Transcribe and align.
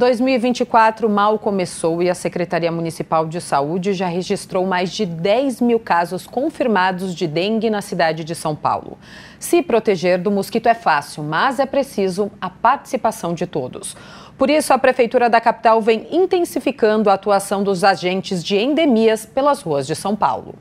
2024 0.00 1.10
mal 1.10 1.38
começou 1.38 2.02
e 2.02 2.08
a 2.08 2.14
Secretaria 2.14 2.72
Municipal 2.72 3.26
de 3.26 3.38
Saúde 3.38 3.92
já 3.92 4.06
registrou 4.06 4.66
mais 4.66 4.90
de 4.90 5.04
10 5.04 5.60
mil 5.60 5.78
casos 5.78 6.26
confirmados 6.26 7.14
de 7.14 7.26
dengue 7.26 7.68
na 7.68 7.82
cidade 7.82 8.24
de 8.24 8.34
São 8.34 8.56
Paulo. 8.56 8.96
Se 9.38 9.62
proteger 9.62 10.18
do 10.18 10.30
mosquito 10.30 10.68
é 10.68 10.74
fácil, 10.74 11.22
mas 11.22 11.60
é 11.60 11.66
preciso 11.66 12.32
a 12.40 12.48
participação 12.48 13.34
de 13.34 13.46
todos. 13.46 13.94
Por 14.38 14.48
isso, 14.48 14.72
a 14.72 14.78
Prefeitura 14.78 15.28
da 15.28 15.38
capital 15.38 15.82
vem 15.82 16.06
intensificando 16.10 17.10
a 17.10 17.12
atuação 17.12 17.62
dos 17.62 17.84
agentes 17.84 18.42
de 18.42 18.56
endemias 18.56 19.26
pelas 19.26 19.60
ruas 19.60 19.86
de 19.86 19.94
São 19.94 20.16
Paulo. 20.16 20.54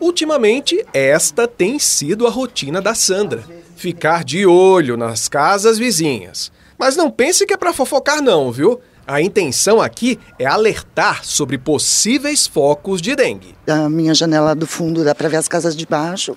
Ultimamente, 0.00 0.86
esta 0.94 1.48
tem 1.48 1.80
sido 1.80 2.24
a 2.24 2.30
rotina 2.30 2.80
da 2.80 2.94
Sandra: 2.94 3.42
ficar 3.74 4.22
de 4.22 4.46
olho 4.46 4.96
nas 4.96 5.28
casas 5.28 5.76
vizinhas. 5.76 6.52
Mas 6.78 6.96
não 6.96 7.10
pense 7.10 7.46
que 7.46 7.54
é 7.54 7.56
para 7.56 7.72
fofocar, 7.72 8.20
não, 8.22 8.50
viu? 8.50 8.80
A 9.06 9.20
intenção 9.20 9.82
aqui 9.82 10.18
é 10.38 10.46
alertar 10.46 11.24
sobre 11.24 11.58
possíveis 11.58 12.46
focos 12.46 13.02
de 13.02 13.14
dengue. 13.14 13.54
Da 13.66 13.88
minha 13.88 14.14
janela 14.14 14.54
do 14.54 14.66
fundo 14.66 15.04
dá 15.04 15.14
para 15.14 15.28
ver 15.28 15.36
as 15.36 15.46
casas 15.46 15.76
de 15.76 15.84
baixo, 15.84 16.34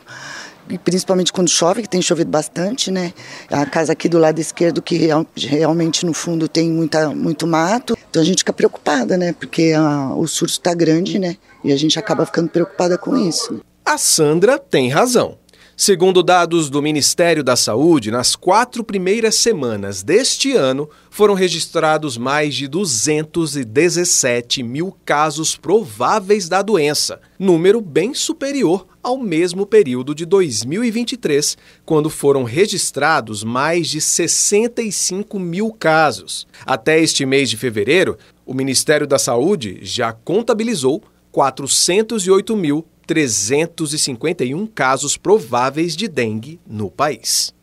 e 0.70 0.78
principalmente 0.78 1.32
quando 1.32 1.50
chove, 1.50 1.82
que 1.82 1.90
tem 1.90 2.02
chovido 2.02 2.30
bastante, 2.30 2.92
né? 2.92 3.14
A 3.50 3.66
casa 3.66 3.94
aqui 3.94 4.10
do 4.10 4.18
lado 4.18 4.40
esquerdo, 4.40 4.82
que 4.82 5.10
realmente 5.36 6.06
no 6.06 6.14
fundo 6.14 6.48
tem 6.48 6.70
muita, 6.70 7.10
muito 7.10 7.48
mato. 7.48 7.98
Então 8.10 8.22
a 8.22 8.26
gente 8.26 8.40
fica 8.40 8.52
preocupada, 8.52 9.16
né? 9.16 9.34
Porque 9.34 9.74
a, 9.76 10.14
o 10.14 10.28
surto 10.28 10.52
está 10.52 10.74
grande, 10.74 11.18
né? 11.20 11.38
E 11.64 11.72
a 11.72 11.78
gente 11.78 11.98
acaba 11.98 12.26
ficando 12.26 12.50
preocupada 12.50 12.98
com 12.98 13.16
isso. 13.18 13.62
A 13.86 13.98
Sandra 13.98 14.60
tem 14.60 14.90
razão. 14.90 15.38
Segundo 15.80 16.24
dados 16.24 16.72
do 16.72 16.82
Ministério 16.82 17.44
da 17.44 17.56
Saúde, 17.56 18.10
nas 18.10 18.36
quatro 18.36 18.84
primeiras 18.84 19.36
semanas 19.36 20.02
deste 20.02 20.54
ano 20.54 20.90
foram 21.12 21.36
registrados 21.36 22.18
mais 22.18 22.56
de 22.56 22.68
217 22.68 24.64
mil 24.64 24.98
casos 25.06 25.56
prováveis 25.56 26.50
da 26.50 26.64
doença, 26.64 27.22
número 27.38 27.80
bem 27.80 28.16
superior 28.16 28.88
ao 29.04 29.20
mesmo 29.20 29.68
período 29.68 30.16
de 30.16 30.26
2023, 30.26 31.56
quando 31.86 32.10
foram 32.10 32.44
registrados 32.44 33.44
mais 33.44 33.88
de 33.88 34.02
65 34.02 35.38
mil 35.38 35.72
casos. 35.72 36.48
Até 36.66 37.00
este 37.00 37.24
mês 37.24 37.52
de 37.52 37.56
fevereiro, 37.56 38.18
o 38.48 38.54
Ministério 38.56 39.06
da 39.06 39.20
Saúde 39.20 39.78
já 39.84 40.12
contabilizou 40.12 41.04
408 41.32 42.58
mil 42.58 42.84
351 43.08 44.68
casos 44.68 45.16
prováveis 45.16 45.96
de 45.96 46.10
dengue 46.10 46.60
no 46.68 46.92
país. 46.92 47.56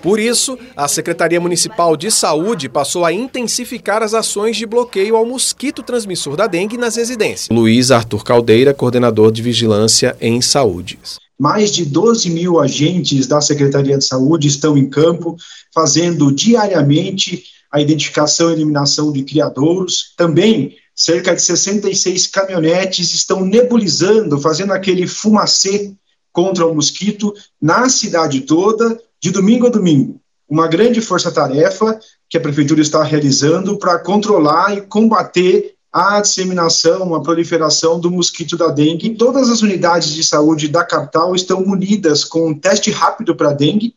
Por 0.00 0.18
isso, 0.18 0.58
a 0.76 0.88
Secretaria 0.88 1.40
Municipal 1.40 1.96
de 1.96 2.10
Saúde 2.10 2.68
passou 2.68 3.04
a 3.04 3.12
intensificar 3.12 4.02
as 4.02 4.14
ações 4.14 4.56
de 4.56 4.64
bloqueio 4.64 5.16
ao 5.16 5.26
mosquito 5.26 5.82
transmissor 5.82 6.36
da 6.36 6.46
dengue 6.46 6.78
nas 6.78 6.96
residências. 6.96 7.48
Luiz 7.50 7.90
Arthur 7.90 8.24
Caldeira, 8.24 8.72
coordenador 8.72 9.30
de 9.30 9.42
Vigilância 9.42 10.16
em 10.20 10.40
Saúde. 10.40 10.98
Mais 11.38 11.72
de 11.72 11.84
12 11.84 12.30
mil 12.30 12.60
agentes 12.60 13.26
da 13.26 13.40
Secretaria 13.40 13.98
de 13.98 14.04
Saúde 14.04 14.46
estão 14.46 14.78
em 14.78 14.88
campo, 14.88 15.36
fazendo 15.74 16.32
diariamente 16.32 17.44
a 17.70 17.80
identificação 17.80 18.50
e 18.50 18.52
eliminação 18.52 19.12
de 19.12 19.22
criadouros. 19.24 20.12
Também 20.16 20.76
cerca 20.94 21.34
de 21.34 21.42
66 21.42 22.26
caminhonetes 22.26 23.14
estão 23.14 23.44
nebulizando, 23.44 24.38
fazendo 24.40 24.72
aquele 24.72 25.06
fumacê 25.06 25.92
contra 26.32 26.66
o 26.66 26.74
mosquito 26.74 27.32
na 27.60 27.88
cidade 27.88 28.42
toda, 28.42 29.00
de 29.20 29.30
domingo 29.30 29.66
a 29.66 29.70
domingo. 29.70 30.20
Uma 30.48 30.68
grande 30.68 31.00
força-tarefa 31.00 31.98
que 32.28 32.36
a 32.36 32.40
prefeitura 32.40 32.80
está 32.80 33.02
realizando 33.02 33.78
para 33.78 33.98
controlar 33.98 34.76
e 34.76 34.82
combater 34.82 35.74
a 35.92 36.20
disseminação, 36.20 37.14
a 37.14 37.22
proliferação 37.22 38.00
do 38.00 38.10
mosquito 38.10 38.56
da 38.56 38.68
dengue. 38.68 39.14
Todas 39.14 39.50
as 39.50 39.60
unidades 39.60 40.10
de 40.10 40.24
saúde 40.24 40.68
da 40.68 40.84
capital 40.84 41.34
estão 41.34 41.64
munidas 41.64 42.24
com 42.24 42.48
um 42.48 42.58
teste 42.58 42.90
rápido 42.90 43.36
para 43.36 43.52
dengue, 43.52 43.94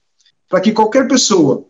para 0.50 0.60
que 0.60 0.74
qualquer 0.74 1.08
pessoa 1.08 1.66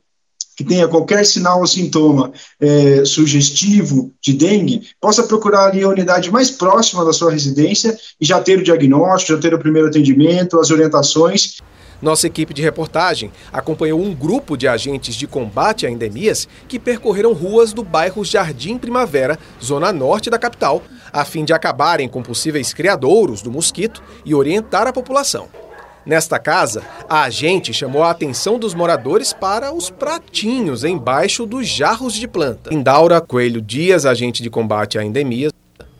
que 0.55 0.63
tenha 0.63 0.87
qualquer 0.87 1.25
sinal 1.25 1.59
ou 1.59 1.67
sintoma 1.67 2.31
é, 2.59 3.03
sugestivo 3.05 4.11
de 4.21 4.33
dengue, 4.33 4.87
possa 4.99 5.23
procurar 5.23 5.67
ali 5.67 5.83
a 5.83 5.89
unidade 5.89 6.31
mais 6.31 6.49
próxima 6.49 7.03
da 7.03 7.13
sua 7.13 7.31
residência 7.31 7.97
e 8.19 8.25
já 8.25 8.39
ter 8.39 8.59
o 8.59 8.63
diagnóstico, 8.63 9.33
já 9.33 9.41
ter 9.41 9.53
o 9.53 9.59
primeiro 9.59 9.87
atendimento, 9.87 10.59
as 10.59 10.71
orientações. 10.71 11.57
Nossa 12.01 12.27
equipe 12.27 12.53
de 12.53 12.61
reportagem 12.61 13.31
acompanhou 13.51 13.99
um 13.99 14.13
grupo 14.13 14.57
de 14.57 14.67
agentes 14.67 15.15
de 15.15 15.25
combate 15.25 15.85
a 15.85 15.89
endemias 15.89 16.47
que 16.67 16.77
percorreram 16.77 17.33
ruas 17.33 17.73
do 17.73 17.83
bairro 17.83 18.23
Jardim 18.23 18.77
Primavera, 18.77 19.39
zona 19.63 19.91
norte 19.91 20.29
da 20.29 20.37
capital, 20.37 20.83
a 21.11 21.23
fim 21.23 21.45
de 21.45 21.53
acabarem 21.53 22.09
com 22.09 22.21
possíveis 22.21 22.73
criadouros 22.73 23.41
do 23.41 23.51
mosquito 23.51 24.03
e 24.25 24.35
orientar 24.35 24.87
a 24.87 24.93
população. 24.93 25.64
Nesta 26.05 26.37
casa, 26.37 26.83
a 27.09 27.23
agente 27.23 27.73
chamou 27.73 28.03
a 28.03 28.11
atenção 28.11 28.59
dos 28.59 28.75
moradores 28.75 29.33
para 29.33 29.73
os 29.73 29.89
pratinhos 29.89 30.83
embaixo 30.83 31.47
dos 31.47 31.67
jarros 31.67 32.13
de 32.13 32.27
planta. 32.27 32.71
Indaura 32.71 33.19
Coelho 33.19 33.59
Dias, 33.59 34.05
agente 34.05 34.43
de 34.43 34.49
combate 34.51 34.99
a 34.99 35.03
endemias. 35.03 35.51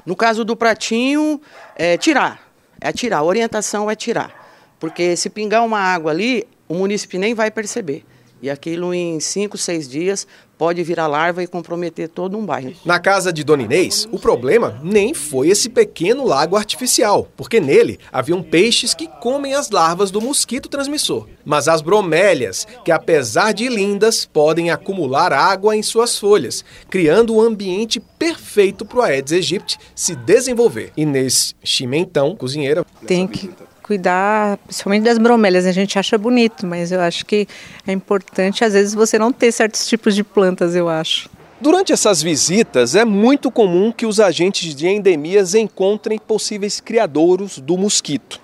No 0.06 0.16
caso 0.16 0.46
do 0.46 0.56
pratinho, 0.56 1.42
é 1.76 1.98
tirar. 1.98 2.40
É 2.80 2.92
tirar. 2.92 3.18
A 3.18 3.24
orientação 3.24 3.90
é 3.90 3.96
tirar. 3.96 4.32
Porque 4.80 5.16
se 5.16 5.28
pingar 5.28 5.66
uma 5.66 5.80
água 5.80 6.12
ali, 6.12 6.48
o 6.68 6.76
município 6.76 7.20
nem 7.20 7.34
vai 7.34 7.50
perceber. 7.50 8.06
E 8.46 8.50
aquilo 8.52 8.94
em 8.94 9.20
cinco, 9.20 9.58
seis 9.58 9.90
dias 9.90 10.28
pode 10.56 10.84
virar 10.84 11.08
larva 11.08 11.42
e 11.42 11.48
comprometer 11.48 12.08
todo 12.08 12.38
um 12.38 12.46
bairro. 12.46 12.76
Na 12.86 13.00
casa 13.00 13.34
de 13.34 13.44
Dona 13.44 13.64
Inês, 13.64 14.08
o 14.12 14.20
problema 14.20 14.80
nem 14.84 15.16
foi 15.16 15.48
esse 15.48 15.68
pequeno 15.68 16.24
lago 16.24 16.56
artificial, 16.56 17.28
porque 17.36 17.60
nele 17.60 18.00
haviam 18.14 18.44
peixes 18.44 18.94
que 18.94 19.08
comem 19.08 19.56
as 19.56 19.72
larvas 19.72 20.12
do 20.12 20.22
mosquito 20.22 20.70
transmissor, 20.70 21.28
mas 21.44 21.68
as 21.68 21.82
bromélias, 21.82 22.68
que 22.86 22.92
apesar 22.92 23.52
de 23.52 23.68
lindas, 23.68 24.28
podem 24.28 24.70
acumular 24.70 25.34
água 25.34 25.76
em 25.76 25.82
suas 25.82 26.20
folhas, 26.20 26.64
criando 26.88 27.34
um 27.34 27.42
ambiente 27.42 28.00
perfeito 28.00 28.86
para 28.86 29.00
o 29.00 29.02
Aedes 29.02 29.34
aegypti 29.34 29.80
se 29.96 30.16
desenvolver. 30.16 30.94
Inês 30.96 31.56
Chimentão, 31.64 32.36
cozinheira. 32.36 32.86
Tem 33.08 33.28
que 33.28 33.50
cuidar, 33.85 34.57
principalmente 34.57 35.03
das 35.03 35.19
bromélias. 35.19 35.66
A 35.68 35.72
gente 35.72 36.00
acha 36.00 36.18
bonito, 36.18 36.66
mas 36.66 36.91
eu 36.91 37.00
acho 37.00 37.23
que 37.23 37.47
é 37.85 37.91
importante, 37.91 38.63
às 38.63 38.73
vezes, 38.73 38.96
você 38.96 39.19
não 39.19 39.31
ter 39.31 39.51
certos 39.51 39.85
tipos 39.85 40.16
de 40.16 40.23
plantas, 40.23 40.75
eu 40.75 40.90
acho. 40.90 41.29
Durante 41.62 41.94
essas 41.94 42.22
visitas, 42.22 42.96
é 42.96 43.06
muito 43.06 43.51
comum 43.51 43.91
que 43.91 44.07
os 44.07 44.19
agentes 44.19 44.73
de 44.73 44.88
endemias 44.88 45.53
encontrem 45.53 46.18
possíveis 46.18 46.79
criadouros 46.79 47.59
do 47.59 47.78
mosquito. 47.78 48.41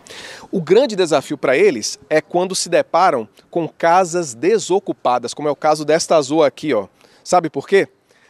O 0.51 0.61
grande 0.61 0.95
desafio 0.95 1.37
para 1.37 1.57
eles 1.57 1.97
é 2.07 2.21
quando 2.21 2.55
se 2.55 2.69
deparam 2.69 3.27
com 3.49 3.67
casas 3.67 4.35
desocupadas, 4.35 5.33
como 5.33 5.47
é 5.47 5.51
o 5.51 5.55
caso 5.55 5.83
desta 5.83 6.15
azul 6.15 6.43
aqui, 6.43 6.71
ó. 6.71 6.87
Sabe 7.23 7.49
por 7.49 7.67
quê? 7.67 7.87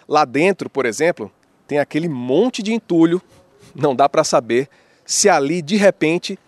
Lá 0.07 0.23
dentro, 0.23 0.69
por 0.69 0.85
exemplo, 0.85 1.29
tem 1.67 1.77
aquele 1.77 2.07
monte 2.07 2.63
de 2.63 2.73
entulho, 2.73 3.21
não 3.75 3.95
dá 3.95 4.07
para 4.07 4.23
saber 4.23 4.69
se 5.05 5.27
ali 5.27 5.61
de 5.61 5.75
repente 5.75 6.39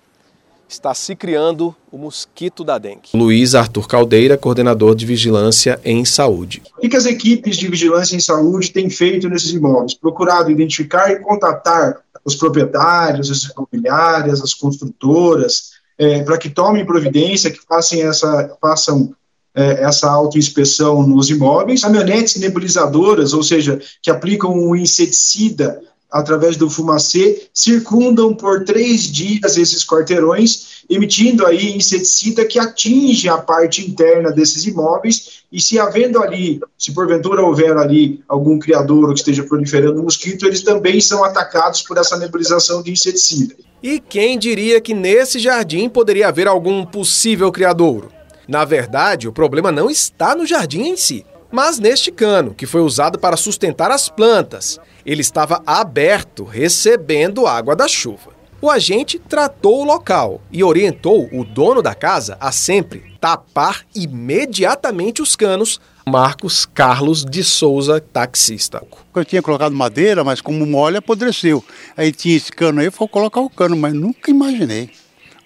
está 0.68 0.94
se 0.94 1.16
criando 1.16 1.76
o 1.92 1.98
mosquito 1.98 2.64
da 2.64 2.78
dengue. 2.78 3.10
Luiz 3.14 3.56
Arthur 3.56 3.88
Caldeira, 3.88 4.38
coordenador 4.38 4.96
de 4.96 5.06
vigilância 5.06 5.80
em 5.84 6.04
saúde. 6.06 6.64
O 6.78 6.90
que 6.90 6.98
as 6.98 7.06
equipes 7.06 7.58
de 7.58 7.68
vigilância 7.68 8.16
em 8.16 8.20
saúde 8.20 8.72
têm 8.72 8.90
feito 8.90 9.30
nesses 9.30 9.52
imóveis? 9.52 9.94
Procurado 9.94 10.50
identificar 10.50 11.12
e 11.12 11.20
contatar 11.20 12.02
os 12.26 12.36
proprietários, 12.36 13.30
as 13.30 13.44
imobiliárias, 13.44 14.42
as 14.42 14.54
construtoras, 14.54 15.72
é, 15.98 16.24
para 16.24 16.38
que 16.38 16.50
tomem 16.50 16.86
providência, 16.86 17.52
que 17.52 17.60
façam 17.68 18.00
essa, 18.02 18.58
façam 18.60 19.14
é, 19.56 19.84
essa 19.84 20.10
autoinspeção 20.10 21.06
nos 21.06 21.30
imóveis. 21.30 21.82
Caminhonetes 21.82 22.38
nebulizadoras, 22.38 23.34
ou 23.34 23.44
seja, 23.44 23.80
que 24.02 24.10
aplicam 24.10 24.52
um 24.52 24.76
inseticida 24.76 25.82
através 26.14 26.56
do 26.56 26.70
fumacê, 26.70 27.48
circundam 27.52 28.36
por 28.36 28.64
três 28.64 29.02
dias 29.02 29.58
esses 29.58 29.84
quarteirões, 29.84 30.84
emitindo 30.88 31.44
aí 31.44 31.76
inseticida 31.76 32.46
que 32.46 32.60
atinge 32.60 33.28
a 33.28 33.40
parte 33.40 33.84
interna 33.84 34.32
desses 34.32 34.68
imóveis, 34.68 35.44
e 35.52 35.60
se 35.60 35.80
havendo 35.80 36.22
ali, 36.22 36.60
se 36.78 36.94
porventura 36.94 37.42
houver 37.42 37.76
ali 37.76 38.22
algum 38.28 38.60
criador 38.60 39.12
que 39.14 39.20
esteja 39.20 39.44
proliferando 39.44 40.04
mosquito, 40.04 40.46
eles 40.46 40.62
também 40.62 41.02
são 41.02 41.24
atacados 41.24 41.82
por 41.82 41.98
essa 41.98 42.16
nebulização 42.16 42.84
de 42.84 42.92
inseticida. 42.92 43.56
E 43.82 44.00
quem 44.00 44.38
diria 44.38 44.80
que 44.80 44.94
nesse 44.94 45.40
jardim 45.40 45.90
poderia 45.90 46.28
haver 46.28 46.48
algum 46.48 46.86
possível 46.86 47.52
criadouro? 47.52 48.10
Na 48.48 48.66
verdade, 48.66 49.28
o 49.28 49.34
problema 49.34 49.72
não 49.72 49.90
está 49.90 50.36
no 50.36 50.46
jardim 50.46 50.84
em 50.84 50.98
si, 50.98 51.26
mas 51.54 51.78
neste 51.78 52.12
cano, 52.12 52.52
que 52.52 52.66
foi 52.66 52.82
usado 52.82 53.20
para 53.20 53.38
sustentar 53.38 53.92
as 53.92 54.10
plantas. 54.10 54.80
Ele 55.06 55.22
estava 55.22 55.62
aberto, 55.68 56.44
recebendo 56.44 57.46
água 57.46 57.76
da 57.76 57.88
chuva. 57.88 58.34
O 58.60 58.72
agente 58.72 59.20
tratou 59.20 59.82
o 59.82 59.84
local 59.84 60.42
e 60.52 60.64
orientou 60.64 61.30
o 61.32 61.44
dono 61.44 61.80
da 61.84 61.94
casa 61.94 62.38
a 62.40 62.52
sempre 62.52 63.14
tapar 63.22 63.86
imediatamente 63.94 65.22
os 65.22 65.36
canos 65.36 65.80
Marcos 66.08 66.66
Carlos 66.66 67.24
de 67.24 67.44
Souza, 67.44 68.02
taxista. 68.02 68.82
Eu 69.16 69.24
tinha 69.24 69.42
colocado 69.44 69.76
madeira, 69.76 70.24
mas 70.24 70.42
como 70.42 70.66
molha, 70.66 70.98
apodreceu. 70.98 71.64
Aí 71.96 72.12
tinha 72.12 72.36
esse 72.36 72.52
cano 72.52 72.82
aí, 72.82 72.90
foi 72.90 73.08
colocar 73.08 73.42
o 73.42 73.50
cano, 73.50 73.78
mas 73.78 73.94
nunca 73.94 74.32
imaginei. 74.32 74.90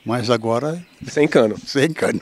Mas 0.06 0.30
agora. 0.30 0.81
Sem 1.06 1.27
cano. 1.27 1.57
Sem 1.68 1.92
cano. 1.92 2.21